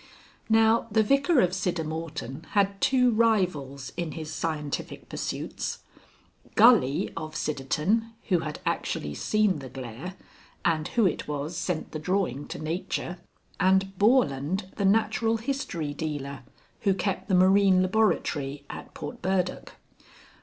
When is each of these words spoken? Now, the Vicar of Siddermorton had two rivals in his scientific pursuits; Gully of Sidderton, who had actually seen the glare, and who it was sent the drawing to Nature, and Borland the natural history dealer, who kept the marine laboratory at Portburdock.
Now, 0.49 0.87
the 0.89 1.03
Vicar 1.03 1.41
of 1.41 1.51
Siddermorton 1.51 2.47
had 2.53 2.81
two 2.81 3.11
rivals 3.11 3.93
in 3.95 4.13
his 4.13 4.33
scientific 4.33 5.07
pursuits; 5.09 5.83
Gully 6.55 7.11
of 7.15 7.35
Sidderton, 7.35 8.09
who 8.29 8.39
had 8.39 8.59
actually 8.65 9.13
seen 9.13 9.59
the 9.59 9.69
glare, 9.69 10.15
and 10.65 10.87
who 10.87 11.05
it 11.05 11.27
was 11.27 11.55
sent 11.55 11.91
the 11.91 11.99
drawing 11.99 12.47
to 12.47 12.57
Nature, 12.57 13.19
and 13.59 13.95
Borland 13.99 14.71
the 14.75 14.85
natural 14.85 15.37
history 15.37 15.93
dealer, 15.93 16.39
who 16.79 16.95
kept 16.95 17.27
the 17.27 17.35
marine 17.35 17.83
laboratory 17.83 18.65
at 18.71 18.95
Portburdock. 18.95 19.73